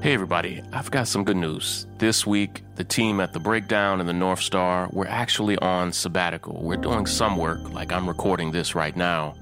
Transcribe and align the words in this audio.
Hey, 0.00 0.14
everybody, 0.14 0.62
I've 0.72 0.92
got 0.92 1.08
some 1.08 1.24
good 1.24 1.36
news. 1.36 1.88
This 1.98 2.24
week, 2.24 2.62
the 2.76 2.84
team 2.84 3.18
at 3.18 3.32
the 3.32 3.40
Breakdown 3.40 3.98
and 3.98 4.08
the 4.08 4.12
North 4.12 4.40
Star, 4.40 4.88
we're 4.92 5.08
actually 5.08 5.58
on 5.58 5.92
sabbatical. 5.92 6.62
We're 6.62 6.76
doing 6.76 7.04
some 7.04 7.36
work, 7.36 7.58
like 7.72 7.90
I'm 7.90 8.06
recording 8.06 8.52
this 8.52 8.76
right 8.76 8.94
now. 8.94 9.34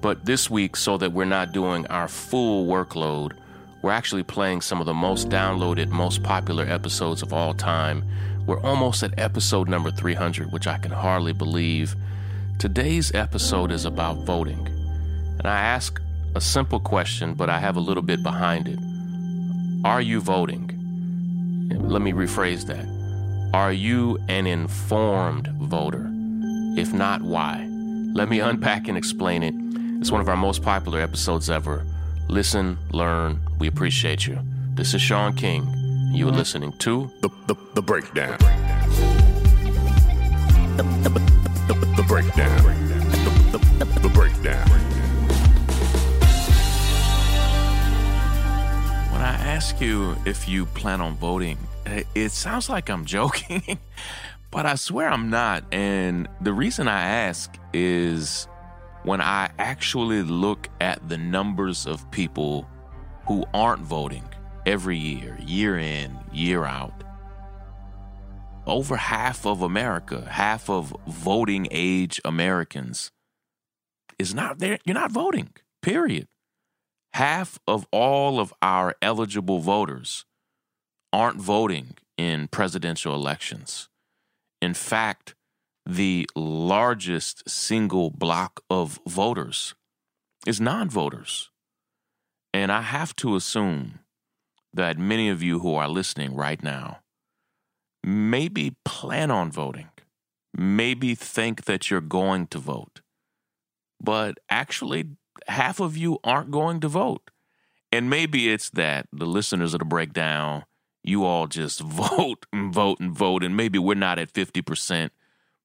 But 0.00 0.24
this 0.24 0.48
week, 0.48 0.76
so 0.76 0.96
that 0.96 1.12
we're 1.12 1.26
not 1.26 1.52
doing 1.52 1.86
our 1.88 2.08
full 2.08 2.66
workload, 2.66 3.32
we're 3.82 3.90
actually 3.90 4.22
playing 4.22 4.62
some 4.62 4.80
of 4.80 4.86
the 4.86 4.94
most 4.94 5.28
downloaded, 5.28 5.90
most 5.90 6.22
popular 6.22 6.64
episodes 6.64 7.20
of 7.20 7.34
all 7.34 7.52
time. 7.52 8.02
We're 8.46 8.62
almost 8.62 9.02
at 9.02 9.18
episode 9.18 9.68
number 9.68 9.90
300, 9.90 10.50
which 10.50 10.66
I 10.66 10.78
can 10.78 10.92
hardly 10.92 11.34
believe. 11.34 11.94
Today's 12.58 13.14
episode 13.14 13.70
is 13.70 13.84
about 13.84 14.24
voting. 14.24 14.66
And 15.38 15.46
I 15.46 15.60
ask 15.60 16.00
a 16.34 16.40
simple 16.40 16.80
question, 16.80 17.34
but 17.34 17.50
I 17.50 17.58
have 17.58 17.76
a 17.76 17.80
little 17.80 18.02
bit 18.02 18.22
behind 18.22 18.66
it. 18.66 18.78
Are 19.84 20.02
you 20.02 20.20
voting? 20.20 20.68
Let 21.70 22.02
me 22.02 22.12
rephrase 22.12 22.66
that. 22.66 22.84
Are 23.54 23.72
you 23.72 24.18
an 24.28 24.46
informed 24.46 25.48
voter? 25.58 26.06
If 26.76 26.92
not, 26.92 27.22
why? 27.22 27.66
Let 28.12 28.28
me 28.28 28.40
unpack 28.50 28.88
and 28.88 28.98
explain 28.98 29.42
it. 29.42 29.54
It's 30.00 30.10
one 30.12 30.20
of 30.20 30.28
our 30.28 30.36
most 30.36 30.62
popular 30.62 31.00
episodes 31.00 31.48
ever. 31.48 31.86
Listen, 32.28 32.76
learn, 32.92 33.40
we 33.58 33.68
appreciate 33.68 34.26
you. 34.26 34.38
This 34.74 34.92
is 34.92 35.00
Shaun 35.00 35.34
King. 35.34 35.66
You 36.12 36.28
are 36.28 36.32
listening 36.32 36.72
to 36.78 37.10
The, 37.22 37.30
the, 37.46 37.54
the 37.74 37.82
breakdown. 37.82 38.36
The, 40.76 40.82
the, 41.02 41.08
the, 41.72 41.86
the 41.96 42.04
breakdown. 42.06 42.62
The, 43.52 43.58
the, 43.78 44.00
the 44.00 44.08
breakdown. 44.10 44.79
Ask 49.40 49.80
you 49.80 50.16
if 50.24 50.48
you 50.48 50.66
plan 50.66 51.00
on 51.00 51.16
voting, 51.16 51.58
eh, 51.86 52.04
it 52.14 52.30
sounds 52.30 52.68
like 52.68 52.88
I'm 52.90 53.04
joking, 53.16 53.78
but 54.50 54.66
I 54.66 54.74
swear 54.74 55.10
I'm 55.10 55.30
not. 55.30 55.64
And 55.72 56.28
the 56.40 56.52
reason 56.52 56.88
I 56.88 57.00
ask 57.00 57.54
is 57.72 58.46
when 59.02 59.20
I 59.20 59.50
actually 59.58 60.22
look 60.22 60.68
at 60.80 61.08
the 61.08 61.16
numbers 61.16 61.86
of 61.86 62.10
people 62.10 62.68
who 63.26 63.44
aren't 63.54 63.82
voting 63.82 64.24
every 64.66 64.98
year, 64.98 65.38
year 65.40 65.78
in, 65.78 66.18
year 66.32 66.64
out, 66.64 67.02
over 68.66 68.96
half 68.96 69.46
of 69.46 69.62
America, 69.62 70.26
half 70.30 70.68
of 70.68 70.94
voting 71.06 71.66
age 71.70 72.20
Americans 72.24 73.10
is 74.18 74.34
not 74.34 74.58
there. 74.58 74.78
You're 74.84 74.94
not 74.94 75.12
voting, 75.12 75.50
period. 75.82 76.28
Half 77.14 77.58
of 77.66 77.86
all 77.90 78.38
of 78.40 78.54
our 78.62 78.94
eligible 79.02 79.60
voters 79.60 80.24
aren't 81.12 81.40
voting 81.40 81.96
in 82.16 82.48
presidential 82.48 83.14
elections. 83.14 83.88
In 84.62 84.74
fact, 84.74 85.34
the 85.86 86.28
largest 86.36 87.48
single 87.48 88.10
block 88.10 88.62
of 88.70 89.00
voters 89.06 89.74
is 90.46 90.60
non 90.60 90.88
voters. 90.88 91.50
And 92.52 92.70
I 92.70 92.82
have 92.82 93.14
to 93.16 93.36
assume 93.36 94.00
that 94.72 94.98
many 94.98 95.28
of 95.28 95.42
you 95.42 95.60
who 95.60 95.74
are 95.74 95.88
listening 95.88 96.34
right 96.34 96.62
now 96.62 97.00
maybe 98.02 98.76
plan 98.84 99.30
on 99.30 99.50
voting, 99.50 99.88
maybe 100.56 101.14
think 101.14 101.64
that 101.64 101.90
you're 101.90 102.00
going 102.00 102.46
to 102.48 102.58
vote, 102.58 103.00
but 104.02 104.38
actually, 104.48 105.04
half 105.48 105.80
of 105.80 105.96
you 105.96 106.18
aren't 106.24 106.50
going 106.50 106.80
to 106.80 106.88
vote. 106.88 107.30
And 107.92 108.08
maybe 108.08 108.50
it's 108.52 108.70
that 108.70 109.06
the 109.12 109.26
listeners 109.26 109.74
of 109.74 109.80
the 109.80 109.84
breakdown, 109.84 110.64
you 111.02 111.24
all 111.24 111.46
just 111.46 111.80
vote 111.80 112.46
and 112.52 112.72
vote 112.72 113.00
and 113.00 113.12
vote, 113.12 113.42
and 113.42 113.56
maybe 113.56 113.78
we're 113.78 113.94
not 113.94 114.18
at 114.18 114.32
50%. 114.32 115.10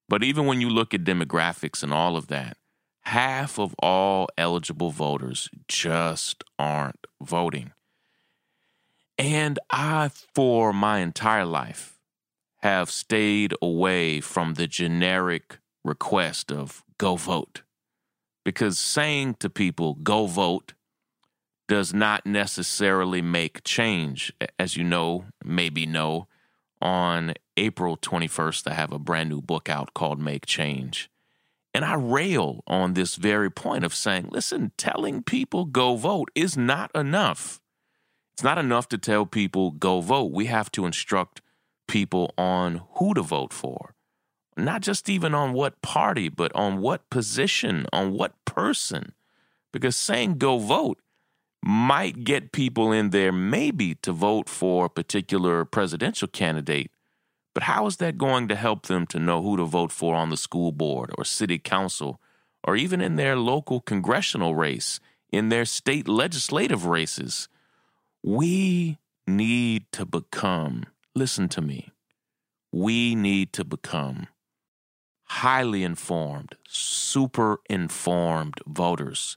But 0.08 0.22
even 0.22 0.46
when 0.46 0.60
you 0.60 0.70
look 0.70 0.94
at 0.94 1.04
demographics 1.04 1.82
and 1.82 1.92
all 1.92 2.16
of 2.16 2.28
that, 2.28 2.56
half 3.02 3.58
of 3.58 3.74
all 3.78 4.28
eligible 4.36 4.90
voters 4.90 5.48
just 5.68 6.44
aren't 6.58 7.06
voting. 7.20 7.72
And 9.18 9.58
I, 9.70 10.10
for 10.34 10.72
my 10.72 10.98
entire 10.98 11.46
life, 11.46 11.98
have 12.62 12.90
stayed 12.90 13.54
away 13.62 14.20
from 14.20 14.54
the 14.54 14.66
generic 14.66 15.58
request 15.84 16.50
of 16.50 16.84
go 16.98 17.16
vote. 17.16 17.62
Because 18.46 18.78
saying 18.78 19.38
to 19.40 19.50
people, 19.50 19.94
go 19.94 20.26
vote, 20.28 20.74
does 21.66 21.92
not 21.92 22.24
necessarily 22.24 23.20
make 23.20 23.64
change. 23.64 24.32
As 24.56 24.76
you 24.76 24.84
know, 24.84 25.24
maybe 25.44 25.84
know, 25.84 26.28
on 26.80 27.34
April 27.56 27.96
21st, 27.96 28.70
I 28.70 28.74
have 28.74 28.92
a 28.92 29.00
brand 29.00 29.30
new 29.30 29.42
book 29.42 29.68
out 29.68 29.94
called 29.94 30.20
Make 30.20 30.46
Change. 30.46 31.10
And 31.74 31.84
I 31.84 31.94
rail 31.94 32.62
on 32.68 32.94
this 32.94 33.16
very 33.16 33.50
point 33.50 33.82
of 33.82 33.92
saying, 33.92 34.28
listen, 34.30 34.70
telling 34.78 35.24
people 35.24 35.64
go 35.64 35.96
vote 35.96 36.30
is 36.36 36.56
not 36.56 36.92
enough. 36.94 37.60
It's 38.34 38.44
not 38.44 38.58
enough 38.58 38.86
to 38.90 38.96
tell 38.96 39.26
people 39.26 39.72
go 39.72 40.00
vote. 40.00 40.30
We 40.30 40.46
have 40.46 40.70
to 40.70 40.86
instruct 40.86 41.42
people 41.88 42.32
on 42.38 42.82
who 42.92 43.12
to 43.14 43.22
vote 43.22 43.52
for. 43.52 43.95
Not 44.56 44.80
just 44.80 45.08
even 45.08 45.34
on 45.34 45.52
what 45.52 45.82
party, 45.82 46.28
but 46.28 46.54
on 46.54 46.80
what 46.80 47.10
position, 47.10 47.86
on 47.92 48.12
what 48.12 48.32
person. 48.44 49.12
Because 49.72 49.96
saying 49.96 50.38
go 50.38 50.58
vote 50.58 50.98
might 51.62 52.24
get 52.24 52.52
people 52.52 52.92
in 52.92 53.10
there 53.10 53.32
maybe 53.32 53.96
to 53.96 54.12
vote 54.12 54.48
for 54.48 54.86
a 54.86 54.90
particular 54.90 55.64
presidential 55.64 56.28
candidate. 56.28 56.90
But 57.54 57.64
how 57.64 57.86
is 57.86 57.96
that 57.96 58.18
going 58.18 58.48
to 58.48 58.54
help 58.54 58.86
them 58.86 59.06
to 59.08 59.18
know 59.18 59.42
who 59.42 59.56
to 59.56 59.64
vote 59.64 59.90
for 59.90 60.14
on 60.14 60.30
the 60.30 60.36
school 60.36 60.72
board 60.72 61.10
or 61.18 61.24
city 61.24 61.58
council 61.58 62.20
or 62.62 62.76
even 62.76 63.00
in 63.00 63.16
their 63.16 63.36
local 63.36 63.80
congressional 63.80 64.54
race, 64.54 65.00
in 65.30 65.48
their 65.48 65.64
state 65.64 66.06
legislative 66.06 66.86
races? 66.86 67.48
We 68.22 68.98
need 69.26 69.90
to 69.92 70.06
become, 70.06 70.84
listen 71.14 71.48
to 71.50 71.60
me, 71.60 71.90
we 72.72 73.14
need 73.14 73.52
to 73.54 73.64
become 73.64 74.28
highly 75.26 75.82
informed, 75.82 76.54
super 76.68 77.60
informed 77.68 78.60
voters. 78.66 79.36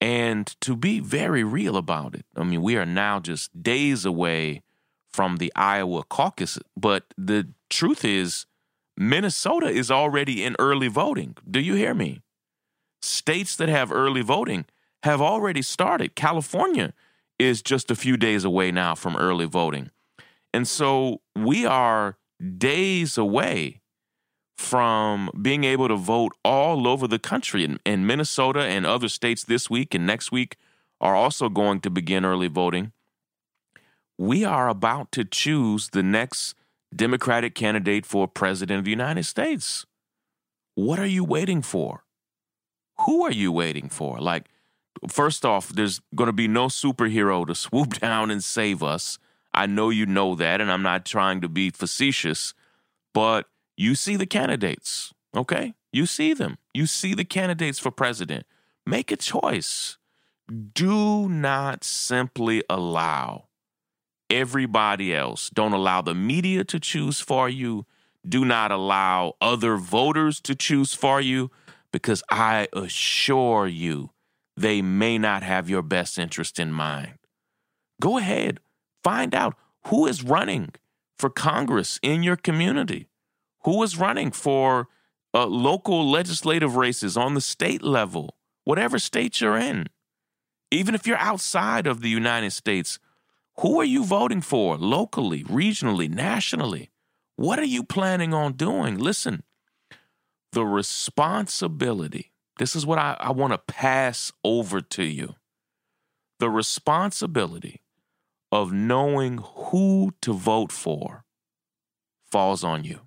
And 0.00 0.46
to 0.60 0.76
be 0.76 1.00
very 1.00 1.44
real 1.44 1.76
about 1.76 2.14
it, 2.14 2.26
I 2.36 2.44
mean, 2.44 2.62
we 2.62 2.76
are 2.76 2.86
now 2.86 3.20
just 3.20 3.62
days 3.62 4.04
away 4.04 4.62
from 5.10 5.36
the 5.36 5.52
Iowa 5.54 6.02
caucus, 6.04 6.58
but 6.76 7.04
the 7.16 7.48
truth 7.70 8.04
is, 8.04 8.46
Minnesota 8.96 9.66
is 9.66 9.90
already 9.90 10.44
in 10.44 10.56
early 10.58 10.88
voting. 10.88 11.36
Do 11.48 11.60
you 11.60 11.74
hear 11.74 11.94
me? 11.94 12.20
States 13.02 13.56
that 13.56 13.68
have 13.68 13.92
early 13.92 14.22
voting 14.22 14.66
have 15.02 15.20
already 15.20 15.62
started. 15.62 16.14
California 16.14 16.92
is 17.38 17.62
just 17.62 17.90
a 17.90 17.96
few 17.96 18.16
days 18.16 18.44
away 18.44 18.70
now 18.70 18.94
from 18.94 19.16
early 19.16 19.46
voting. 19.46 19.90
And 20.52 20.68
so 20.68 21.20
we 21.34 21.66
are 21.66 22.16
days 22.58 23.18
away 23.18 23.80
from 24.56 25.30
being 25.40 25.64
able 25.64 25.88
to 25.88 25.96
vote 25.96 26.32
all 26.44 26.86
over 26.86 27.08
the 27.08 27.18
country. 27.18 27.64
And, 27.64 27.80
and, 27.84 28.06
Minnesota 28.06 28.60
and 28.60 28.86
other 28.86 29.08
states 29.08 29.44
this 29.44 29.68
week 29.68 29.94
and 29.94 30.06
next 30.06 30.30
week 30.30 30.56
are 31.00 31.14
also 31.14 31.48
going 31.48 31.80
to 31.80 31.90
begin 31.90 32.24
early 32.24 32.48
voting. 32.48 32.92
We 34.16 34.44
are 34.44 34.68
about 34.68 35.10
to 35.12 35.24
choose 35.24 35.90
the 35.90 36.02
next 36.02 36.54
Democratic 36.94 37.54
candidate 37.54 38.06
for 38.06 38.28
president 38.28 38.78
of 38.78 38.84
the 38.84 38.92
United 38.92 39.24
States. 39.24 39.84
What 40.76 40.98
are 40.98 41.06
you 41.06 41.24
waiting 41.24 41.62
for? 41.62 42.04
Who 43.06 43.24
are 43.24 43.32
you 43.32 43.50
waiting 43.50 43.88
for? 43.88 44.20
Like, 44.20 44.48
first 45.08 45.44
off, 45.44 45.70
there's 45.70 46.00
going 46.14 46.26
to 46.26 46.32
be 46.32 46.46
no 46.46 46.66
superhero 46.66 47.46
to 47.46 47.54
swoop 47.56 47.98
down 47.98 48.30
and 48.30 48.42
save 48.42 48.82
us. 48.82 49.18
I 49.52 49.66
know 49.66 49.90
you 49.90 50.06
know 50.06 50.34
that, 50.36 50.60
and 50.60 50.70
I'm 50.70 50.82
not 50.82 51.04
trying 51.04 51.40
to 51.40 51.48
be 51.48 51.70
facetious, 51.70 52.54
but 53.12 53.46
you 53.76 53.94
see 53.94 54.16
the 54.16 54.26
candidates, 54.26 55.12
okay? 55.34 55.74
You 55.92 56.06
see 56.06 56.34
them. 56.34 56.58
You 56.72 56.86
see 56.86 57.14
the 57.14 57.24
candidates 57.24 57.78
for 57.78 57.90
president. 57.90 58.46
Make 58.86 59.10
a 59.10 59.16
choice. 59.16 59.96
Do 60.74 61.28
not 61.28 61.84
simply 61.84 62.62
allow 62.68 63.46
everybody 64.28 65.14
else. 65.14 65.50
Don't 65.50 65.72
allow 65.72 66.02
the 66.02 66.14
media 66.14 66.64
to 66.64 66.80
choose 66.80 67.20
for 67.20 67.48
you. 67.48 67.86
Do 68.26 68.44
not 68.44 68.70
allow 68.70 69.34
other 69.40 69.76
voters 69.76 70.40
to 70.42 70.54
choose 70.54 70.94
for 70.94 71.20
you 71.20 71.50
because 71.92 72.22
I 72.30 72.68
assure 72.72 73.66
you 73.66 74.10
they 74.56 74.82
may 74.82 75.18
not 75.18 75.42
have 75.42 75.70
your 75.70 75.82
best 75.82 76.18
interest 76.18 76.58
in 76.58 76.72
mind. 76.72 77.18
Go 78.00 78.18
ahead, 78.18 78.60
find 79.02 79.34
out 79.34 79.56
who 79.86 80.06
is 80.06 80.22
running 80.22 80.72
for 81.18 81.30
Congress 81.30 81.98
in 82.02 82.22
your 82.22 82.36
community, 82.36 83.08
who 83.64 83.82
is 83.82 83.98
running 83.98 84.30
for 84.30 84.88
uh, 85.32 85.46
local 85.46 86.10
legislative 86.10 86.76
races 86.76 87.16
on 87.16 87.34
the 87.34 87.40
state 87.40 87.82
level, 87.82 88.36
whatever 88.64 88.98
state 88.98 89.40
you're 89.40 89.56
in. 89.56 89.86
Even 90.70 90.94
if 90.94 91.06
you're 91.06 91.18
outside 91.18 91.86
of 91.86 92.00
the 92.00 92.08
United 92.08 92.52
States, 92.52 92.98
Who 93.58 93.80
are 93.80 93.84
you 93.84 94.04
voting 94.04 94.40
for 94.40 94.76
locally, 94.76 95.44
regionally, 95.44 96.08
nationally? 96.08 96.90
What 97.36 97.58
are 97.58 97.64
you 97.64 97.84
planning 97.84 98.34
on 98.34 98.54
doing? 98.54 98.98
Listen, 98.98 99.44
the 100.52 100.64
responsibility, 100.64 102.32
this 102.58 102.74
is 102.74 102.84
what 102.84 102.98
I, 102.98 103.16
I 103.20 103.30
want 103.32 103.52
to 103.52 103.58
pass 103.58 104.32
over 104.42 104.80
to 104.80 105.04
you. 105.04 105.36
The 106.40 106.50
responsibility 106.50 107.82
of 108.50 108.72
knowing 108.72 109.38
who 109.38 110.14
to 110.22 110.32
vote 110.32 110.72
for 110.72 111.24
falls 112.30 112.64
on 112.64 112.84
you. 112.84 113.00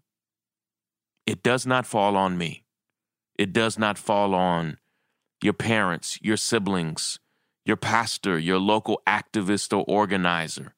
It 1.28 1.44
does 1.44 1.68
not 1.68 1.86
fall 1.86 2.16
on 2.16 2.38
me. 2.38 2.64
It 3.38 3.52
does 3.52 3.78
not 3.78 3.98
fall 3.98 4.34
on 4.34 4.78
your 5.44 5.54
parents, 5.54 6.18
your 6.22 6.38
siblings, 6.38 7.20
your 7.66 7.76
pastor, 7.76 8.40
your 8.40 8.60
local 8.60 9.02
activist 9.06 9.78
or 9.78 9.84
organizer. 9.88 10.74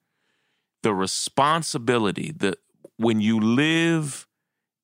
The 0.81 0.93
responsibility 0.93 2.33
that 2.37 2.57
when 2.97 3.21
you 3.21 3.39
live 3.39 4.27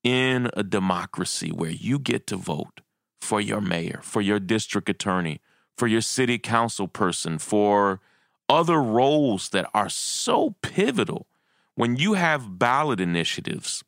in 0.04 0.48
a 0.54 0.62
democracy 0.62 1.50
where 1.50 1.70
you 1.70 1.98
get 1.98 2.28
to 2.28 2.36
vote 2.36 2.80
for 3.20 3.40
your 3.40 3.60
mayor, 3.60 3.98
for 4.02 4.20
your 4.20 4.38
district 4.38 4.88
attorney, 4.88 5.40
for 5.76 5.88
your 5.88 6.00
city 6.00 6.38
council 6.38 6.86
person, 6.86 7.38
for 7.38 8.00
other 8.48 8.80
roles 8.80 9.48
that 9.48 9.68
are 9.74 9.88
so 9.88 10.54
pivotal, 10.62 11.26
when 11.74 11.96
you 11.96 12.14
have 12.14 12.56
ballot 12.56 13.00
initiatives 13.00 13.82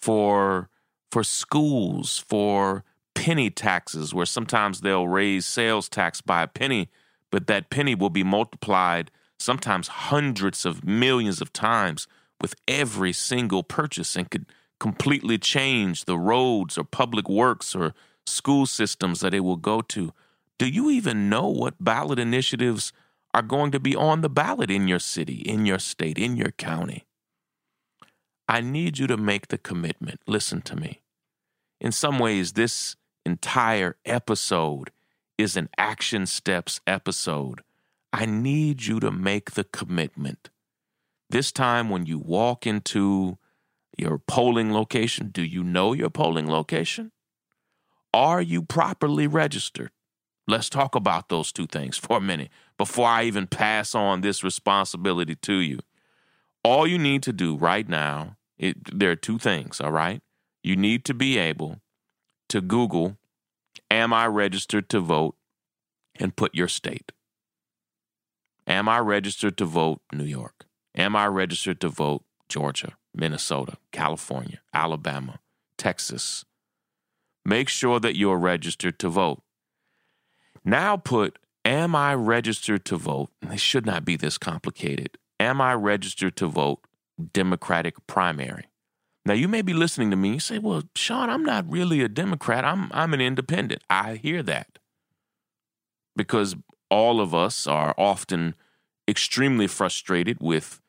for 0.00 0.68
for 1.10 1.24
schools, 1.24 2.22
for 2.28 2.84
penny 3.14 3.48
taxes, 3.48 4.12
where 4.12 4.26
sometimes 4.26 4.80
they'll 4.80 5.08
raise 5.08 5.46
sales 5.46 5.88
tax 5.88 6.20
by 6.20 6.42
a 6.42 6.46
penny, 6.46 6.88
but 7.30 7.46
that 7.46 7.70
penny 7.70 7.94
will 7.94 8.10
be 8.10 8.24
multiplied 8.24 9.10
sometimes 9.38 9.88
hundreds 9.88 10.64
of 10.64 10.84
millions 10.84 11.40
of 11.40 11.52
times 11.52 12.06
with 12.40 12.54
every 12.68 13.12
single 13.12 13.62
purchase 13.62 14.16
and 14.16 14.30
could 14.30 14.46
completely 14.78 15.38
change 15.38 16.04
the 16.04 16.18
roads 16.18 16.76
or 16.76 16.84
public 16.84 17.28
works 17.28 17.74
or 17.74 17.94
school 18.26 18.66
systems 18.66 19.20
that 19.20 19.34
it 19.34 19.40
will 19.40 19.56
go 19.56 19.80
to. 19.80 20.12
Do 20.58 20.68
you 20.68 20.90
even 20.90 21.28
know 21.28 21.48
what 21.48 21.82
ballot 21.82 22.18
initiatives 22.18 22.92
are 23.32 23.42
going 23.42 23.70
to 23.72 23.80
be 23.80 23.94
on 23.94 24.20
the 24.20 24.28
ballot 24.28 24.70
in 24.70 24.88
your 24.88 24.98
city, 24.98 25.36
in 25.36 25.66
your 25.66 25.78
state, 25.78 26.18
in 26.18 26.36
your 26.36 26.52
county? 26.52 27.05
I 28.48 28.60
need 28.60 28.98
you 28.98 29.06
to 29.08 29.16
make 29.16 29.48
the 29.48 29.58
commitment. 29.58 30.20
Listen 30.26 30.62
to 30.62 30.76
me. 30.76 31.02
In 31.80 31.92
some 31.92 32.18
ways, 32.18 32.52
this 32.52 32.96
entire 33.24 33.96
episode 34.04 34.90
is 35.36 35.56
an 35.56 35.68
action 35.76 36.26
steps 36.26 36.80
episode. 36.86 37.62
I 38.12 38.24
need 38.24 38.84
you 38.84 39.00
to 39.00 39.10
make 39.10 39.52
the 39.52 39.64
commitment. 39.64 40.48
This 41.28 41.50
time, 41.50 41.90
when 41.90 42.06
you 42.06 42.18
walk 42.18 42.66
into 42.66 43.38
your 43.98 44.18
polling 44.18 44.72
location, 44.72 45.30
do 45.32 45.42
you 45.42 45.64
know 45.64 45.92
your 45.92 46.10
polling 46.10 46.48
location? 46.48 47.10
Are 48.14 48.40
you 48.40 48.62
properly 48.62 49.26
registered? 49.26 49.90
Let's 50.48 50.70
talk 50.70 50.94
about 50.94 51.28
those 51.28 51.50
two 51.50 51.66
things 51.66 51.98
for 51.98 52.18
a 52.18 52.20
minute 52.20 52.50
before 52.78 53.08
I 53.08 53.24
even 53.24 53.48
pass 53.48 53.94
on 53.94 54.20
this 54.20 54.44
responsibility 54.44 55.34
to 55.34 55.54
you. 55.54 55.80
All 56.62 56.86
you 56.86 56.98
need 56.98 57.22
to 57.24 57.32
do 57.32 57.56
right 57.56 57.88
now, 57.88 58.35
it, 58.58 58.98
there 58.98 59.10
are 59.10 59.16
two 59.16 59.38
things, 59.38 59.80
all 59.80 59.92
right? 59.92 60.22
You 60.62 60.76
need 60.76 61.04
to 61.06 61.14
be 61.14 61.38
able 61.38 61.80
to 62.48 62.60
Google, 62.60 63.16
Am 63.90 64.12
I 64.12 64.26
registered 64.26 64.88
to 64.90 65.00
vote? 65.00 65.36
and 66.18 66.34
put 66.34 66.54
your 66.54 66.68
state. 66.68 67.12
Am 68.66 68.88
I 68.88 68.98
registered 68.98 69.56
to 69.58 69.64
vote 69.66 70.00
New 70.12 70.24
York? 70.24 70.64
Am 70.94 71.14
I 71.14 71.26
registered 71.26 71.80
to 71.82 71.88
vote 71.88 72.24
Georgia, 72.48 72.94
Minnesota, 73.14 73.76
California, 73.92 74.60
Alabama, 74.72 75.40
Texas? 75.76 76.44
Make 77.44 77.68
sure 77.68 78.00
that 78.00 78.16
you're 78.16 78.38
registered 78.38 78.98
to 79.00 79.08
vote. 79.08 79.42
Now 80.64 80.96
put, 80.96 81.38
Am 81.64 81.94
I 81.94 82.14
registered 82.14 82.84
to 82.86 82.96
vote? 82.96 83.30
It 83.42 83.60
should 83.60 83.84
not 83.86 84.04
be 84.04 84.16
this 84.16 84.38
complicated. 84.38 85.18
Am 85.40 85.60
I 85.60 85.74
registered 85.74 86.36
to 86.36 86.46
vote 86.46 86.80
Democratic 87.32 88.06
primary? 88.06 88.66
Now 89.24 89.34
you 89.34 89.48
may 89.48 89.62
be 89.62 89.74
listening 89.74 90.10
to 90.10 90.16
me 90.16 90.32
and 90.32 90.42
say, 90.42 90.58
"Well, 90.58 90.84
Shaun, 90.94 91.30
I'm 91.30 91.44
not 91.44 91.68
really 91.68 92.02
a 92.02 92.08
Democrat. 92.08 92.64
I'm 92.64 92.90
I'm 92.92 93.12
an 93.12 93.20
independent." 93.20 93.82
I 93.90 94.16
hear 94.16 94.42
that. 94.44 94.78
Because 96.14 96.56
all 96.90 97.20
of 97.20 97.34
us 97.34 97.66
are 97.66 97.94
often 97.98 98.54
extremely 99.08 99.66
frustrated 99.66 100.38
with 100.40 100.80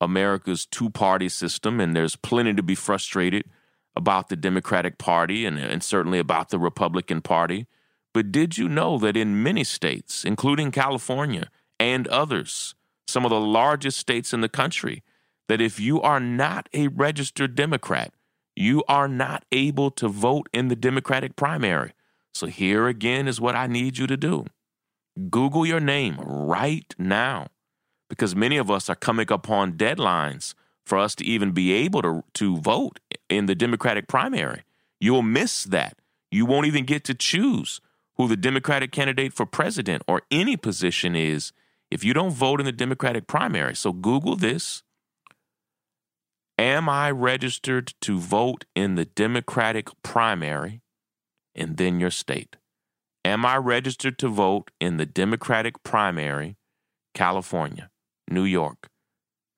America's 0.00 0.64
two-party 0.64 1.28
system 1.28 1.80
and 1.80 1.94
there's 1.94 2.16
plenty 2.16 2.54
to 2.54 2.62
be 2.62 2.74
frustrated 2.74 3.44
about 3.94 4.28
the 4.28 4.36
Democratic 4.36 4.98
Party 4.98 5.44
and, 5.44 5.58
and 5.58 5.82
certainly 5.82 6.18
about 6.18 6.48
the 6.48 6.58
Republican 6.58 7.20
Party. 7.20 7.66
But 8.14 8.32
did 8.32 8.56
you 8.56 8.68
know 8.68 8.98
that 8.98 9.16
in 9.16 9.42
many 9.42 9.64
states, 9.64 10.24
including 10.24 10.70
California 10.70 11.48
and 11.78 12.08
others, 12.08 12.74
some 13.06 13.24
of 13.24 13.30
the 13.30 13.40
largest 13.40 13.98
states 13.98 14.32
in 14.32 14.40
the 14.40 14.48
country, 14.48 15.02
that 15.50 15.60
if 15.60 15.80
you 15.80 16.00
are 16.00 16.20
not 16.20 16.68
a 16.72 16.86
registered 16.86 17.56
Democrat, 17.56 18.14
you 18.54 18.84
are 18.86 19.08
not 19.08 19.44
able 19.50 19.90
to 19.90 20.06
vote 20.06 20.48
in 20.52 20.68
the 20.68 20.76
Democratic 20.76 21.34
primary. 21.34 21.90
So 22.32 22.46
here 22.46 22.86
again 22.86 23.26
is 23.26 23.40
what 23.40 23.56
I 23.56 23.66
need 23.66 23.98
you 23.98 24.06
to 24.06 24.16
do 24.16 24.44
Google 25.28 25.66
your 25.66 25.80
name 25.80 26.20
right 26.20 26.94
now, 26.98 27.48
because 28.08 28.36
many 28.36 28.58
of 28.58 28.70
us 28.70 28.88
are 28.88 28.94
coming 28.94 29.26
upon 29.32 29.72
deadlines 29.72 30.54
for 30.86 30.98
us 30.98 31.16
to 31.16 31.24
even 31.24 31.50
be 31.50 31.72
able 31.72 32.02
to, 32.02 32.22
to 32.34 32.56
vote 32.58 33.00
in 33.28 33.46
the 33.46 33.56
Democratic 33.56 34.06
primary. 34.06 34.62
You'll 35.00 35.22
miss 35.22 35.64
that. 35.64 35.98
You 36.30 36.46
won't 36.46 36.68
even 36.68 36.84
get 36.84 37.02
to 37.06 37.14
choose 37.14 37.80
who 38.14 38.28
the 38.28 38.36
Democratic 38.36 38.92
candidate 38.92 39.32
for 39.32 39.46
president 39.46 40.04
or 40.06 40.22
any 40.30 40.56
position 40.56 41.16
is 41.16 41.52
if 41.90 42.04
you 42.04 42.14
don't 42.14 42.30
vote 42.30 42.60
in 42.60 42.66
the 42.66 42.72
Democratic 42.84 43.26
primary. 43.26 43.74
So 43.74 43.92
Google 43.92 44.36
this 44.36 44.84
Am 46.60 46.90
I 46.90 47.10
registered 47.10 47.94
to 48.02 48.18
vote 48.18 48.66
in 48.76 48.94
the 48.94 49.06
Democratic 49.06 49.88
primary? 50.02 50.82
And 51.54 51.78
then 51.78 51.98
your 51.98 52.10
state. 52.10 52.56
Am 53.24 53.46
I 53.46 53.56
registered 53.56 54.18
to 54.18 54.28
vote 54.28 54.70
in 54.78 54.98
the 54.98 55.06
Democratic 55.06 55.82
primary, 55.84 56.58
California, 57.14 57.88
New 58.28 58.44
York, 58.44 58.90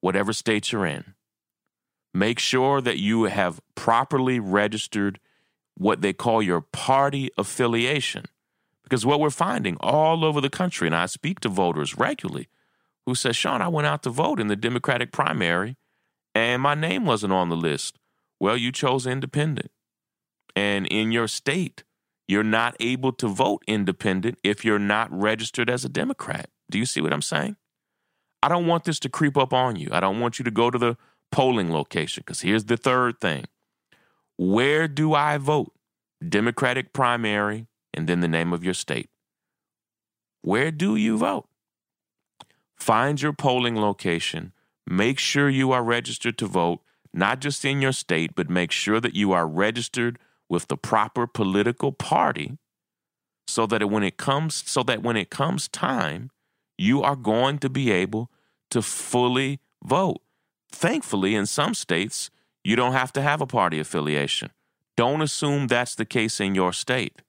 whatever 0.01 0.33
state 0.33 0.71
you're 0.71 0.87
in? 0.87 1.15
Make 2.15 2.39
sure 2.39 2.81
that 2.81 2.99
you 3.01 3.25
have 3.25 3.61
properly 3.75 4.39
registered 4.39 5.19
what 5.77 6.03
they 6.03 6.13
call 6.13 6.41
your 6.41 6.61
party 6.61 7.31
affiliation. 7.37 8.27
Because 8.85 9.05
what 9.05 9.19
we're 9.19 9.31
finding 9.31 9.77
all 9.81 10.25
over 10.25 10.41
the 10.41 10.49
country, 10.49 10.87
and 10.87 10.95
I 10.95 11.07
speak 11.07 11.41
to 11.41 11.49
voters 11.49 11.99
regularly 11.99 12.49
who 13.07 13.17
say, 13.17 13.33
Shaun, 13.33 13.61
I 13.61 13.67
went 13.67 13.89
out 13.89 14.05
to 14.05 14.11
vote 14.11 14.39
in 14.39 14.47
the 14.47 14.55
Democratic 14.55 15.11
primary 15.11 15.77
and 16.35 16.63
my 16.63 16.75
name 16.75 17.05
wasn't 17.05 17.33
on 17.33 17.49
the 17.49 17.57
list. 17.57 17.99
Well, 18.41 18.57
you 18.57 18.73
chose 18.73 19.07
independent. 19.07 19.71
And 20.57 20.87
in 20.87 21.13
your 21.13 21.29
state, 21.29 21.85
you're 22.27 22.43
not 22.43 22.77
able 22.81 23.13
to 23.15 23.29
vote 23.29 23.63
independent 23.67 24.39
if 24.43 24.65
you're 24.65 24.79
not 24.79 25.13
registered 25.13 25.69
as 25.71 25.85
a 25.85 25.89
Democrat. 25.89 26.49
Do 26.71 26.79
you 26.79 26.87
see 26.87 27.01
what 27.01 27.13
I'm 27.13 27.23
saying? 27.23 27.57
I 28.43 28.49
don't 28.49 28.67
want 28.67 28.85
this 28.85 28.99
to 29.01 29.09
creep 29.09 29.37
up 29.37 29.53
on 29.53 29.77
you. 29.77 29.89
I 29.93 30.01
don't 30.01 30.21
want 30.21 30.39
you 30.39 30.45
to 30.45 30.51
go 30.51 30.71
to 30.71 30.79
the 30.79 30.97
polling 31.31 31.73
location 31.73 32.23
because 32.27 32.41
here's 32.41 32.65
the 32.65 32.77
third 32.77 33.21
thing 33.21 33.45
Where 34.37 34.89
do 34.89 35.15
I 35.15 35.39
vote? 35.39 35.73
Democratic 36.27 36.93
primary, 36.93 37.67
and 37.93 38.09
then 38.09 38.21
the 38.21 38.29
name 38.29 38.53
of 38.53 38.65
your 38.65 38.75
state. 38.75 39.11
Where 40.43 40.71
do 40.71 40.97
you 40.97 41.19
vote? 41.19 41.49
Find 42.77 43.21
your 43.21 43.33
polling 43.33 43.77
location 43.77 44.53
Make 44.87 45.19
sure 45.19 45.49
you 45.49 45.73
are 45.73 45.83
registered 45.83 46.39
to 46.39 46.47
vote, 46.47 46.81
not 47.13 47.41
just 47.41 47.65
in 47.65 47.81
your 47.81 47.93
state, 47.93 48.35
but 48.35 48.51
make 48.51 48.73
sure 48.73 49.01
that 49.01 49.15
you 49.15 49.33
are 49.33 49.47
registered 49.47 50.19
with 50.49 50.69
the 50.69 50.77
proper 50.77 51.27
political 51.27 51.93
party 51.93 52.59
so 53.47 53.67
that 53.67 53.89
when 53.89 54.03
it 54.03 54.17
comes 54.17 54.63
so 54.67 54.83
that 54.83 55.03
when 55.03 55.17
it 55.17 55.31
comes 55.31 55.69
time, 55.69 56.31
you 56.79 57.03
are 57.03 57.17
going 57.17 57.59
to 57.59 57.69
be 57.69 57.91
able 57.91 58.31
to 58.71 58.83
fully 58.83 59.61
vote. 59.85 60.21
Thankfully, 60.71 61.35
in 61.35 61.47
some 61.47 61.75
states, 61.75 62.31
you 62.65 62.77
don't 62.77 62.93
have 62.93 63.13
to 63.13 63.23
have 63.23 63.41
a 63.41 63.47
party 63.47 63.79
affiliation. 63.79 64.51
Don't 64.97 65.23
assume 65.23 65.67
that's 65.67 65.95
the 65.95 66.05
case 66.05 66.41
in 66.41 66.55
your 66.55 66.73
state 66.73 67.23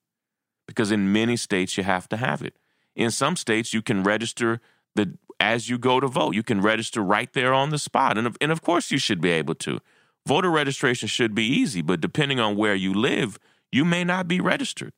because 0.67 0.91
in 0.91 1.12
many 1.12 1.36
states 1.36 1.77
you 1.77 1.83
have 1.83 2.07
to 2.10 2.17
have 2.17 2.41
it. 2.41 2.55
In 2.95 3.12
some 3.12 3.36
states, 3.36 3.74
you 3.74 3.81
can 3.81 4.03
register 4.03 4.62
the 4.95 5.17
as 5.39 5.69
you 5.69 5.77
go 5.77 5.99
to 5.99 6.07
vote. 6.07 6.35
You 6.35 6.43
can 6.43 6.61
register 6.61 7.01
right 7.01 7.31
there 7.33 7.53
on 7.53 7.69
the 7.69 7.77
spot. 7.77 8.17
And 8.17 8.27
of, 8.27 8.37
and 8.41 8.51
of 8.51 8.61
course, 8.61 8.91
you 8.91 8.97
should 8.97 9.21
be 9.21 9.29
able 9.29 9.55
to. 9.55 9.79
Voter 10.25 10.49
registration 10.49 11.07
should 11.07 11.35
be 11.35 11.45
easy, 11.45 11.81
but 11.81 12.01
depending 12.01 12.39
on 12.39 12.55
where 12.55 12.75
you 12.75 12.93
live, 12.93 13.37
you 13.71 13.83
may 13.83 14.03
not 14.03 14.27
be 14.27 14.39
registered. 14.39 14.93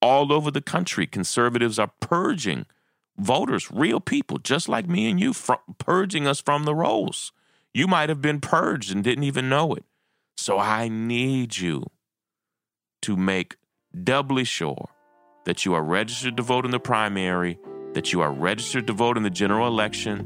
All 0.00 0.32
over 0.32 0.50
the 0.50 0.60
country, 0.60 1.06
conservatives 1.06 1.78
are 1.78 1.90
purging 2.00 2.66
voters, 3.18 3.70
real 3.70 4.00
people, 4.00 4.38
just 4.38 4.68
like 4.68 4.88
me 4.88 5.10
and 5.10 5.18
you, 5.18 5.32
fr- 5.32 5.54
purging 5.78 6.26
us 6.26 6.40
from 6.40 6.64
the 6.64 6.74
rolls. 6.74 7.32
You 7.74 7.86
might 7.86 8.08
have 8.08 8.20
been 8.20 8.40
purged 8.40 8.92
and 8.92 9.02
didn't 9.02 9.24
even 9.24 9.48
know 9.48 9.74
it. 9.74 9.84
So 10.36 10.58
I 10.58 10.88
need 10.88 11.56
you 11.58 11.84
to 13.02 13.16
make 13.16 13.56
doubly 14.04 14.44
sure 14.44 14.90
that 15.44 15.64
you 15.64 15.74
are 15.74 15.82
registered 15.82 16.36
to 16.36 16.42
vote 16.42 16.64
in 16.64 16.70
the 16.70 16.80
primary, 16.80 17.58
that 17.96 18.12
you 18.12 18.20
are 18.20 18.30
registered 18.30 18.86
to 18.86 18.92
vote 18.92 19.16
in 19.16 19.22
the 19.22 19.30
general 19.30 19.66
election, 19.66 20.18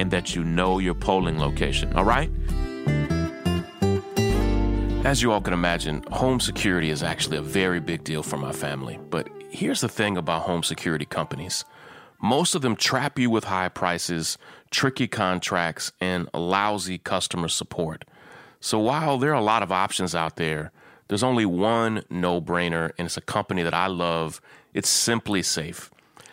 and 0.00 0.10
that 0.10 0.34
you 0.34 0.42
know 0.42 0.80
your 0.80 0.94
polling 0.94 1.38
location. 1.38 1.92
All 1.94 2.04
right? 2.04 2.28
As 5.04 5.22
you 5.22 5.30
all 5.30 5.40
can 5.40 5.52
imagine, 5.52 6.02
home 6.10 6.40
security 6.40 6.90
is 6.90 7.04
actually 7.04 7.36
a 7.36 7.42
very 7.42 7.78
big 7.78 8.02
deal 8.02 8.24
for 8.24 8.36
my 8.36 8.50
family. 8.50 8.98
But 9.10 9.28
here's 9.48 9.80
the 9.80 9.88
thing 9.88 10.16
about 10.16 10.42
home 10.42 10.64
security 10.64 11.04
companies 11.04 11.64
most 12.20 12.56
of 12.56 12.62
them 12.62 12.74
trap 12.74 13.16
you 13.16 13.30
with 13.30 13.44
high 13.44 13.68
prices, 13.68 14.36
tricky 14.72 15.06
contracts, 15.06 15.92
and 16.00 16.28
lousy 16.34 16.98
customer 16.98 17.46
support. 17.46 18.04
So 18.58 18.80
while 18.80 19.18
there 19.18 19.30
are 19.30 19.40
a 19.40 19.40
lot 19.40 19.62
of 19.62 19.70
options 19.70 20.16
out 20.16 20.34
there, 20.34 20.72
there's 21.06 21.22
only 21.22 21.46
one 21.46 22.02
no 22.10 22.40
brainer, 22.40 22.90
and 22.98 23.06
it's 23.06 23.16
a 23.16 23.20
company 23.20 23.62
that 23.62 23.72
I 23.72 23.86
love. 23.86 24.40
It's 24.74 24.90
SimpliSafe. 24.90 25.90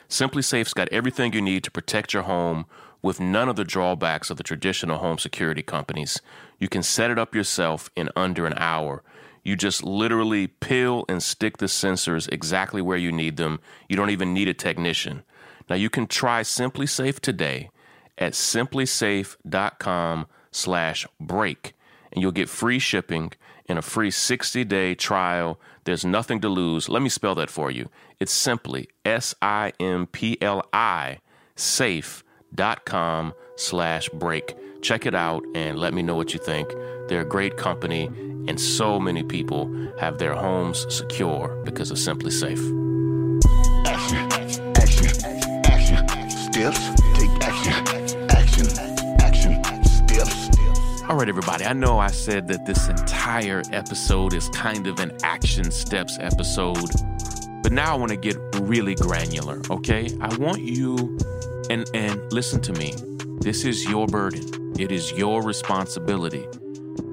SimpliSafe's 0.09 0.73
got 0.73 0.89
everything 0.89 1.33
you 1.33 1.41
need 1.41 1.63
to 1.63 1.71
protect 1.71 2.13
your 2.13 2.23
home 2.23 2.65
with 3.01 3.19
none 3.19 3.49
of 3.49 3.55
the 3.55 3.63
drawbacks 3.63 4.29
of 4.29 4.37
the 4.37 4.43
traditional 4.43 4.97
home 4.97 5.17
security 5.17 5.61
companies. 5.61 6.21
You 6.59 6.67
can 6.67 6.83
set 6.83 7.11
it 7.11 7.19
up 7.19 7.35
yourself 7.35 7.89
in 7.95 8.09
under 8.15 8.45
an 8.45 8.55
hour. 8.57 9.03
You 9.43 9.55
just 9.55 9.83
literally 9.83 10.47
peel 10.47 11.05
and 11.07 11.21
stick 11.21 11.57
the 11.57 11.67
sensors 11.67 12.27
exactly 12.31 12.81
where 12.81 12.97
you 12.97 13.11
need 13.11 13.37
them. 13.37 13.59
You 13.87 13.95
don't 13.95 14.09
even 14.09 14.33
need 14.33 14.47
a 14.47 14.53
technician. 14.55 15.23
Now 15.69 15.75
you 15.75 15.89
can 15.89 16.07
try 16.07 16.41
SimpliSafe 16.41 17.19
today 17.19 17.69
at 18.17 18.33
simplisafe.com 18.33 20.25
slash 20.51 21.07
break 21.19 21.73
and 22.11 22.21
you'll 22.21 22.31
get 22.31 22.49
free 22.49 22.79
shipping 22.79 23.33
and 23.67 23.79
a 23.79 23.81
free 23.81 24.11
60-day 24.11 24.95
trial. 24.95 25.59
There's 25.83 26.05
nothing 26.05 26.41
to 26.41 26.49
lose. 26.49 26.89
Let 26.89 27.01
me 27.01 27.09
spell 27.09 27.35
that 27.35 27.49
for 27.49 27.71
you. 27.71 27.89
It's 28.19 28.31
simply 28.31 28.89
S-I-M-P-L-I 29.05 29.69
safe.com 31.55 33.33
slash 33.55 34.09
break. 34.09 34.55
Check 34.81 35.05
it 35.05 35.15
out 35.15 35.43
and 35.55 35.79
let 35.79 35.93
me 35.93 36.01
know 36.01 36.15
what 36.15 36.33
you 36.33 36.39
think. 36.39 36.69
They're 37.07 37.21
a 37.21 37.25
great 37.25 37.57
company 37.57 38.09
and 38.47 38.59
so 38.59 38.99
many 38.99 39.23
people 39.23 39.73
have 39.99 40.17
their 40.17 40.33
homes 40.33 40.85
secure 40.93 41.61
because 41.65 41.91
of 41.91 41.97
SimpliSafe. 41.97 42.59
Action, 43.87 44.17
action, 44.31 44.73
action, 45.65 46.29
steps, 46.29 46.89
take 47.01 47.14
All 51.15 51.19
right, 51.19 51.29
everybody. 51.29 51.63
I 51.63 51.71
know 51.71 51.97
I 51.97 52.11
said 52.11 52.49
that 52.49 52.65
this 52.65 52.89
entire 52.89 53.63
episode 53.71 54.33
is 54.33 54.49
kind 54.49 54.85
of 54.85 54.99
an 54.99 55.13
action 55.23 55.71
steps 55.71 56.17
episode, 56.19 56.91
but 57.63 57.71
now 57.71 57.93
I 57.93 57.95
want 57.95 58.09
to 58.09 58.17
get 58.17 58.35
really 58.59 58.95
granular, 58.95 59.61
okay? 59.69 60.09
I 60.19 60.35
want 60.35 60.59
you 60.59 61.17
and 61.69 61.89
and 61.93 62.21
listen 62.33 62.61
to 62.63 62.73
me. 62.73 62.93
This 63.39 63.63
is 63.63 63.85
your 63.85 64.07
burden. 64.07 64.73
It 64.77 64.91
is 64.91 65.13
your 65.13 65.41
responsibility. 65.41 66.49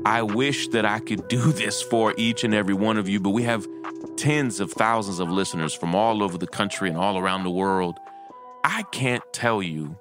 I 0.04 0.22
wish 0.22 0.66
that 0.70 0.84
I 0.84 0.98
could 0.98 1.28
do 1.28 1.52
this 1.52 1.80
for 1.80 2.12
each 2.16 2.42
and 2.42 2.54
every 2.54 2.74
one 2.74 2.98
of 2.98 3.08
you, 3.08 3.20
but 3.20 3.30
we 3.30 3.44
have 3.44 3.68
tens 4.16 4.58
of 4.58 4.72
thousands 4.72 5.20
of 5.20 5.30
listeners 5.30 5.74
from 5.74 5.94
all 5.94 6.24
over 6.24 6.36
the 6.36 6.48
country 6.48 6.88
and 6.88 6.98
all 6.98 7.18
around 7.18 7.44
the 7.44 7.50
world. 7.50 8.00
I 8.64 8.82
can't 8.90 9.22
tell 9.32 9.62
you 9.62 9.96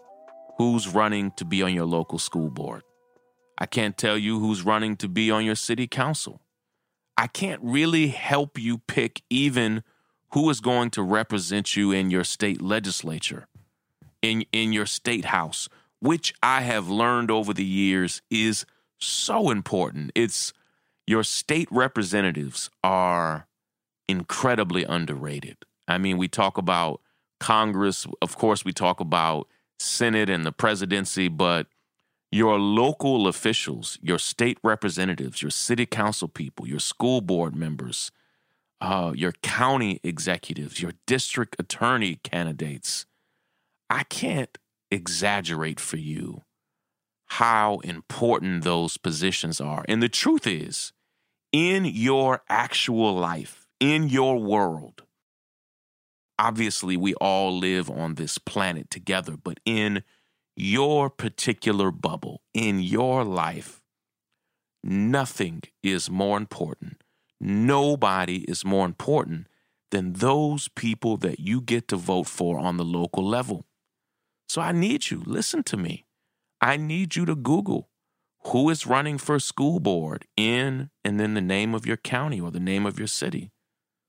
who's 0.58 0.88
running 0.88 1.34
to 1.34 1.46
be 1.46 1.62
on 1.62 1.76
your 1.76 1.86
local 1.86 2.18
school 2.18 2.50
board. 2.50 2.82
I 3.62 3.68
can't 3.68 3.96
tell 3.96 4.18
you 4.18 4.40
who's 4.40 4.64
running 4.64 4.98
to 4.98 5.08
be 5.08 5.30
on 5.30 5.46
your 5.46 5.54
city 5.54 5.86
council. 5.86 6.42
I 7.16 7.28
can't 7.28 7.62
really 7.62 8.08
help 8.08 8.58
you 8.58 8.80
pick 8.80 9.22
even 9.30 9.84
who 10.34 10.50
is 10.50 10.62
going 10.62 10.90
to 10.92 11.04
represent 11.04 11.76
you 11.76 11.92
in 11.92 12.10
your 12.10 12.24
state 12.24 12.60
legislature, 12.60 13.46
in, 14.24 14.46
in 14.52 14.74
your 14.74 14.88
state 14.88 15.26
house, 15.26 15.70
which 16.00 16.34
I 16.42 16.62
have 16.62 16.90
learned 16.90 17.30
over 17.30 17.54
the 17.54 17.64
years 17.64 18.24
is 18.32 18.66
so 18.98 19.52
important. 19.52 20.12
It's 20.16 20.54
your 21.06 21.24
state 21.24 21.68
representatives 21.70 22.68
are 22.84 23.46
incredibly 24.10 24.86
underrated. 24.86 25.58
I 25.88 26.00
mean, 26.00 26.18
we 26.18 26.28
talk 26.28 26.58
about 26.58 27.00
Congress, 27.40 28.08
of 28.24 28.40
course, 28.40 28.66
we 28.66 28.74
talk 28.74 29.00
about 29.00 29.48
Senate 29.80 30.32
and 30.32 30.48
the 30.48 30.52
presidency, 30.52 31.28
but 31.28 31.68
your 32.32 32.58
local 32.58 33.28
officials, 33.28 34.00
your 34.02 34.18
state 34.18 34.58
representatives, 34.64 35.42
your 35.42 35.52
city 35.52 35.86
council 35.86 36.28
people, 36.28 36.68
your 36.68 36.80
school 36.80 37.20
board 37.22 37.56
members, 37.56 38.12
uh, 38.80 39.12
your 39.14 39.34
county 39.44 40.00
executives, 40.04 40.82
your 40.82 40.94
district 41.06 41.56
attorney 41.60 42.16
candidates. 42.24 43.06
I 43.90 44.04
can't 44.04 44.58
exaggerate 44.90 45.80
for 45.80 45.98
you 45.98 46.44
how 47.28 47.80
important 47.80 48.64
those 48.64 48.98
positions 48.98 49.62
are. 49.62 49.86
And 49.88 50.02
the 50.02 50.10
truth 50.10 50.48
is, 50.48 50.94
in 51.52 51.86
your 51.86 52.44
actual 52.50 53.14
life, 53.14 53.68
in 53.80 54.08
your 54.08 54.38
world, 54.38 55.04
obviously 56.40 56.96
we 56.96 57.14
all 57.16 57.58
live 57.58 57.90
on 57.90 58.16
this 58.16 58.38
planet 58.38 58.90
together, 58.90 59.36
but 59.42 59.60
in 59.66 60.04
your 60.56 61.10
particular 61.10 61.92
bubble, 61.92 62.42
in 62.54 62.80
your 62.80 63.24
life, 63.24 63.82
nothing 64.84 65.62
is 65.84 66.10
more 66.10 66.38
important. 66.38 67.04
Nobody 67.40 68.44
is 68.44 68.64
more 68.64 68.86
important 68.86 69.48
than 69.90 70.14
those 70.14 70.68
people 70.70 71.18
that 71.18 71.40
you 71.40 71.62
get 71.62 71.88
to 71.90 71.98
vote 71.98 72.28
for 72.28 72.60
on 72.60 72.78
the 72.78 72.86
local 72.86 73.28
level. 73.28 73.66
So 74.48 74.62
I 74.62 74.72
need 74.72 75.10
you, 75.10 75.24
listen 75.26 75.64
to 75.64 75.78
me. 75.78 76.06
I 76.62 76.78
need 76.78 77.16
you 77.16 77.26
to 77.26 77.36
Google 77.36 77.90
who 78.46 78.70
is 78.70 78.88
running 78.88 79.18
for 79.18 79.40
school 79.40 79.80
board 79.80 80.26
in 80.36 80.90
and 81.04 81.20
then 81.20 81.34
the 81.34 81.42
name 81.42 81.76
of 81.76 81.86
your 81.86 81.98
county 81.98 82.42
or 82.42 82.52
the 82.52 82.60
name 82.60 82.86
of 82.86 82.98
your 82.98 83.08
city. 83.08 83.52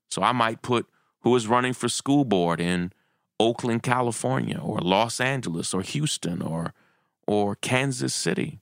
So 0.09 0.23
I 0.23 0.31
might 0.31 0.61
put 0.61 0.87
who 1.21 1.35
is 1.35 1.47
running 1.47 1.73
for 1.73 1.87
school 1.87 2.25
board 2.25 2.59
in 2.59 2.91
Oakland, 3.39 3.83
California, 3.83 4.59
or 4.61 4.79
Los 4.79 5.19
Angeles, 5.19 5.73
or 5.73 5.81
Houston, 5.81 6.41
or 6.41 6.73
or 7.27 7.55
Kansas 7.55 8.13
City. 8.13 8.59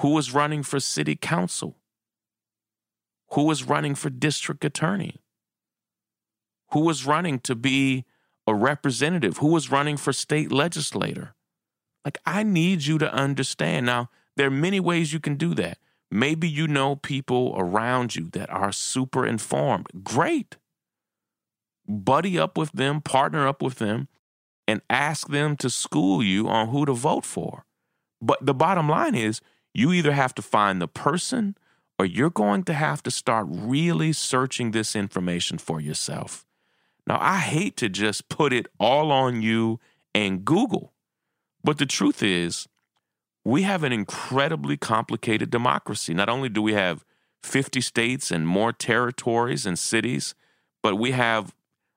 Who 0.00 0.18
is 0.18 0.34
running 0.34 0.62
for 0.62 0.80
city 0.80 1.16
council? 1.16 1.76
Who 3.32 3.50
is 3.50 3.64
running 3.64 3.94
for 3.94 4.10
district 4.10 4.64
attorney? 4.64 5.16
Who 6.72 6.88
is 6.90 7.06
running 7.06 7.38
to 7.40 7.54
be 7.54 8.04
a 8.46 8.54
representative? 8.54 9.38
Who 9.38 9.56
is 9.56 9.70
running 9.70 9.96
for 9.96 10.12
state 10.12 10.50
legislator? 10.50 11.34
Like, 12.04 12.18
I 12.26 12.42
need 12.42 12.84
you 12.84 12.98
to 12.98 13.12
understand. 13.12 13.86
Now, 13.86 14.10
there 14.36 14.48
are 14.48 14.50
many 14.50 14.80
ways 14.80 15.12
you 15.12 15.20
can 15.20 15.36
do 15.36 15.54
that. 15.54 15.78
Maybe 16.10 16.48
you 16.48 16.68
know 16.68 16.96
people 16.96 17.54
around 17.56 18.14
you 18.14 18.28
that 18.30 18.50
are 18.50 18.72
super 18.72 19.26
informed. 19.26 19.86
Great. 20.02 20.56
Buddy 21.86 22.38
up 22.38 22.56
with 22.56 22.72
them, 22.72 23.00
partner 23.00 23.46
up 23.46 23.62
with 23.62 23.76
them, 23.76 24.08
and 24.66 24.80
ask 24.88 25.28
them 25.28 25.56
to 25.58 25.68
school 25.68 26.22
you 26.22 26.48
on 26.48 26.68
who 26.68 26.86
to 26.86 26.92
vote 26.92 27.24
for. 27.24 27.64
But 28.20 28.44
the 28.44 28.54
bottom 28.54 28.88
line 28.88 29.14
is 29.14 29.40
you 29.74 29.92
either 29.92 30.12
have 30.12 30.34
to 30.36 30.42
find 30.42 30.80
the 30.80 30.88
person 30.88 31.56
or 31.98 32.06
you're 32.06 32.30
going 32.30 32.64
to 32.64 32.72
have 32.72 33.02
to 33.02 33.10
start 33.10 33.46
really 33.50 34.12
searching 34.12 34.70
this 34.70 34.96
information 34.96 35.58
for 35.58 35.80
yourself. 35.80 36.46
Now, 37.06 37.18
I 37.20 37.38
hate 37.38 37.76
to 37.78 37.88
just 37.88 38.28
put 38.28 38.52
it 38.52 38.66
all 38.80 39.12
on 39.12 39.42
you 39.42 39.78
and 40.14 40.44
Google, 40.44 40.94
but 41.62 41.78
the 41.78 41.86
truth 41.86 42.22
is, 42.22 42.66
we 43.44 43.62
have 43.62 43.84
an 43.84 43.92
incredibly 43.92 44.76
complicated 44.76 45.50
democracy. 45.50 46.14
Not 46.14 46.30
only 46.30 46.48
do 46.48 46.62
we 46.62 46.72
have 46.72 47.04
50 47.42 47.82
states 47.82 48.30
and 48.30 48.48
more 48.48 48.72
territories 48.72 49.66
and 49.66 49.78
cities, 49.78 50.34
but 50.82 50.96
we 50.96 51.10
have 51.10 51.54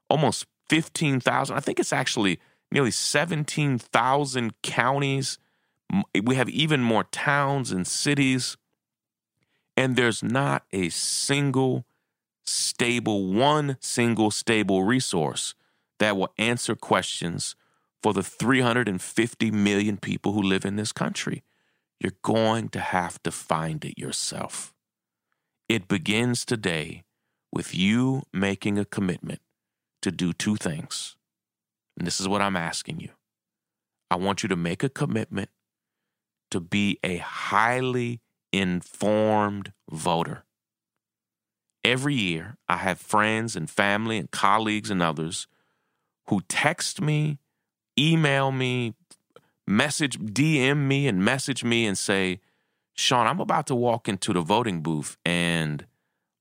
almost 0.10 0.46
15,000, 0.70 1.56
I 1.56 1.60
think 1.60 1.80
it's 1.80 1.94
actually 1.94 2.40
nearly 2.72 2.92
17,000 2.92 4.62
counties. 4.62 5.38
We 6.22 6.36
have 6.36 6.50
even 6.50 6.82
more 6.82 7.06
towns 7.06 7.72
and 7.72 7.88
cities. 7.88 8.58
And 9.76 9.96
there's 9.96 10.24
not 10.24 10.66
a 10.74 10.90
single 10.90 11.86
stable, 12.46 13.32
one 13.32 13.78
single 13.80 14.32
stable 14.32 14.84
resource 14.84 15.54
that 16.00 16.18
will 16.18 16.34
answer 16.38 16.76
questions 16.76 17.56
for 18.02 18.14
the 18.14 18.24
350 18.24 19.52
million 19.52 19.98
people 19.98 20.34
who 20.34 20.42
live 20.42 20.66
in 20.66 20.76
this 20.76 20.92
country. 20.92 21.44
You're 22.00 22.14
going 22.22 22.70
to 22.70 22.80
have 22.80 23.22
to 23.24 23.32
find 23.32 23.84
it 23.84 23.98
yourself. 23.98 24.74
It 25.68 25.88
begins 25.88 26.46
today 26.46 27.04
with 27.52 27.74
you 27.74 28.24
making 28.32 28.78
a 28.78 28.86
commitment 28.86 29.42
to 30.02 30.12
do 30.12 30.34
two 30.34 30.56
things. 30.56 31.16
And 31.98 32.06
this 32.06 32.20
is 32.20 32.28
what 32.28 32.42
I'm 32.42 32.56
asking 32.56 33.00
you 33.00 33.10
I 34.10 34.16
want 34.16 34.44
you 34.44 34.50
to 34.50 34.56
make 34.56 34.84
a 34.84 34.90
commitment 34.90 35.50
to 36.52 36.60
be 36.60 36.98
a 37.04 37.18
highly 37.18 38.22
informed 38.54 39.74
voter. 39.90 40.46
Every 41.84 42.16
year, 42.16 42.58
I 42.68 42.78
have 42.78 43.00
friends 43.00 43.56
and 43.56 43.70
family 43.70 44.18
and 44.18 44.32
colleagues 44.32 44.90
and 44.90 45.02
others 45.02 45.48
who 46.28 46.42
text 46.48 47.02
me, 47.02 47.40
email 47.98 48.52
me, 48.52 48.94
message, 49.66 50.18
DM 50.18 50.88
me, 50.88 51.08
and 51.08 51.24
message 51.24 51.64
me 51.64 51.86
and 51.86 51.98
say, 51.98 52.40
Shaun, 52.94 53.28
I'm 53.28 53.40
about 53.40 53.68
to 53.68 53.76
walk 53.76 54.10
into 54.10 54.34
the 54.34 54.42
voting 54.42 54.82
booth 54.82 55.18
and 55.26 55.86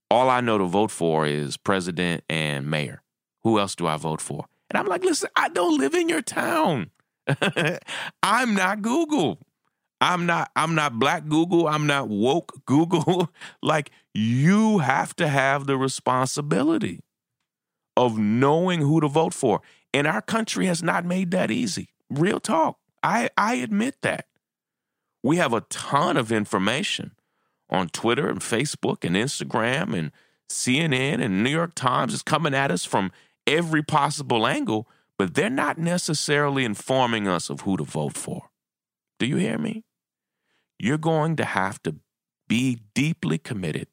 all 0.09 0.29
I 0.29 0.41
know 0.41 0.57
to 0.57 0.65
vote 0.65 0.91
for 0.91 1.25
is 1.25 1.57
president 1.57 2.23
and 2.29 2.69
mayor. 2.69 3.03
Who 3.47 3.59
else 3.59 3.75
do 3.75 3.87
I 3.87 3.95
vote 3.95 4.19
for? 4.19 4.43
And 4.69 4.77
I'm 4.77 4.87
like, 4.87 5.05
listen, 5.05 5.29
I 5.37 5.47
don't 5.47 5.79
live 5.79 5.93
in 5.93 6.09
your 6.09 6.21
town. 6.21 6.91
I'm 8.21 8.55
not 8.55 8.81
Google. 8.81 9.39
I'm 10.01 10.25
not 10.25 10.51
I'm 10.53 10.75
not 10.75 10.99
black 10.99 11.29
Google, 11.29 11.65
I'm 11.65 11.87
not 11.87 12.09
woke 12.09 12.51
Google. 12.65 13.29
like 13.63 13.89
you 14.13 14.79
have 14.79 15.15
to 15.15 15.29
have 15.29 15.65
the 15.65 15.77
responsibility 15.77 16.99
of 17.95 18.17
knowing 18.17 18.81
who 18.81 18.99
to 18.99 19.07
vote 19.07 19.33
for. 19.33 19.61
And 19.93 20.07
our 20.07 20.21
country 20.21 20.65
has 20.65 20.83
not 20.83 21.05
made 21.05 21.31
that 21.31 21.49
easy. 21.49 21.87
Real 22.09 22.41
talk. 22.41 22.79
I 23.01 23.29
I 23.37 23.55
admit 23.55 24.01
that. 24.01 24.25
We 25.23 25.37
have 25.37 25.53
a 25.53 25.61
ton 25.61 26.17
of 26.17 26.33
information 26.33 27.11
on 27.69 27.87
Twitter 27.87 28.27
and 28.27 28.41
Facebook 28.41 29.05
and 29.05 29.15
Instagram 29.15 29.97
and 29.97 30.11
CNN 30.49 31.23
and 31.23 31.43
New 31.43 31.49
York 31.49 31.75
Times 31.75 32.13
is 32.13 32.21
coming 32.23 32.53
at 32.53 32.71
us 32.71 32.85
from 32.85 33.09
every 33.47 33.81
possible 33.81 34.45
angle, 34.45 34.87
but 35.17 35.33
they're 35.33 35.49
not 35.49 35.77
necessarily 35.77 36.65
informing 36.65 37.27
us 37.27 37.49
of 37.49 37.61
who 37.61 37.77
to 37.77 37.83
vote 37.83 38.15
for. 38.15 38.49
Do 39.17 39.25
you 39.25 39.37
hear 39.37 39.57
me? 39.57 39.83
You're 40.77 40.99
going 40.99 41.35
to 41.37 41.45
have 41.45 41.81
to 41.83 41.95
be 42.47 42.79
deeply 42.93 43.37
committed 43.37 43.87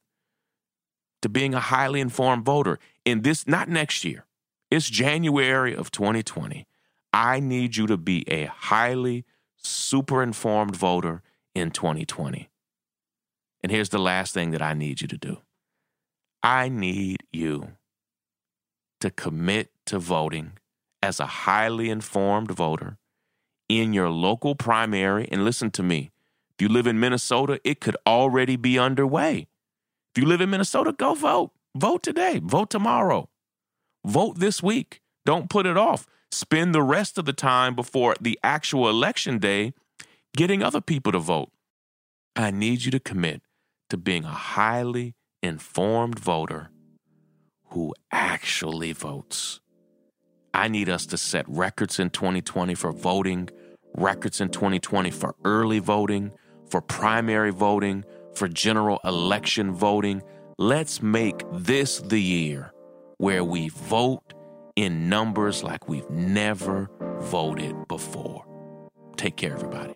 to 1.23 1.29
being 1.29 1.55
a 1.55 1.61
highly 1.61 2.01
informed 2.01 2.45
voter 2.45 2.79
in 3.05 3.23
this, 3.23 3.47
not 3.47 3.69
next 3.69 4.05
year. 4.05 4.27
It's 4.71 4.91
January 4.91 5.75
of 5.75 5.91
2020. 5.91 6.67
I 7.13 7.41
need 7.41 7.77
you 7.77 7.87
to 7.87 7.97
be 7.97 8.29
a 8.29 8.47
highly 8.47 9.25
super 9.57 10.23
informed 10.23 10.77
voter 10.77 11.23
in 11.55 11.71
2020. 11.71 12.51
And 13.63 13.73
here's 13.73 13.89
the 13.89 13.99
last 13.99 14.35
thing 14.35 14.51
that 14.51 14.61
I 14.61 14.75
need 14.75 15.01
you 15.01 15.09
to 15.09 15.17
do 15.17 15.39
I 16.43 16.69
need 16.69 17.23
you 17.33 17.69
to 19.05 19.11
commit 19.11 19.71
to 19.85 19.99
voting 19.99 20.53
as 21.03 21.21
a 21.21 21.27
highly 21.27 21.91
informed 21.91 22.51
voter 22.51 22.97
in 23.69 23.93
your 23.93 24.09
local 24.09 24.55
primary. 24.55 25.29
And 25.31 25.45
listen 25.45 25.71
to 25.73 25.83
me 25.83 26.11
if 26.49 26.63
you 26.63 26.69
live 26.69 26.87
in 26.87 26.99
Minnesota, 26.99 27.61
it 27.65 27.83
could 27.83 27.99
already 28.07 28.57
be 28.57 28.79
underway. 28.79 29.47
If 30.15 30.23
you 30.23 30.27
live 30.27 30.41
in 30.41 30.49
Minnesota, 30.49 30.91
go 30.91 31.13
vote. 31.13 31.51
Vote 31.77 32.03
today, 32.03 32.41
vote 32.43 32.71
tomorrow, 32.71 33.29
vote 34.07 34.39
this 34.39 34.63
week. 34.63 35.03
Don't 35.27 35.51
put 35.51 35.67
it 35.67 35.77
off. 35.77 36.07
Spend 36.33 36.75
the 36.75 36.83
rest 36.83 37.19
of 37.19 37.27
the 37.27 37.35
time 37.35 37.75
before 37.75 38.15
the 38.19 38.39
actual 38.43 38.89
election 38.89 39.39
day 39.39 39.75
getting 40.35 40.63
other 40.63 40.81
people 40.81 41.13
to 41.13 41.19
vote. 41.19 41.51
I 42.37 42.51
need 42.51 42.87
you 42.87 42.91
to 42.93 43.01
commit 43.01 43.43
to 43.91 43.99
being 43.99 44.25
a 44.25 44.29
highly 44.29 45.15
informed 45.43 46.19
voter 46.19 46.71
who 47.75 47.93
actually 48.13 48.93
votes. 48.93 49.59
I 50.55 50.69
need 50.69 50.89
us 50.89 51.07
to 51.07 51.19
set 51.19 51.45
records 51.49 51.99
in 51.99 52.11
2020 52.11 52.77
for 52.77 52.93
voting, 52.93 53.49
records 53.97 54.41
in 54.41 54.51
2020 54.51 55.11
for 55.11 55.35
early 55.45 55.81
voting, 55.81 56.31
for 56.71 56.81
primary 56.81 57.51
voting, 57.51 58.05
for 58.37 58.47
general 58.47 59.01
election 59.05 59.75
voting. 59.75 60.23
Let's 60.57 61.03
make 61.03 61.43
this 61.53 61.99
the 61.99 62.21
year 62.21 62.73
where 63.19 63.43
we 63.43 63.71
vote 63.71 64.35
in 64.77 65.09
numbers 65.09 65.65
like 65.65 65.89
we've 65.89 66.09
never 66.09 66.89
voted 67.23 67.89
before. 67.89 68.47
Take 69.17 69.37
care, 69.37 69.53
everybody. 69.53 69.95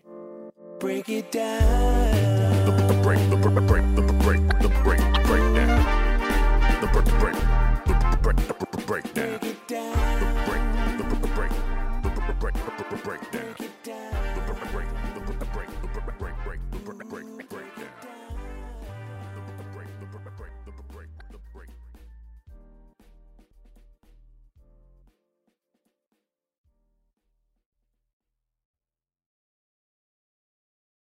Break 0.79 1.07
it 1.07 1.31
down. 1.31 2.65
The 2.65 2.99
break, 3.01 3.29
the 3.29 3.37
break, 3.37 3.85
break, 4.19 4.59
break, 4.83 5.25
break. 5.25 5.48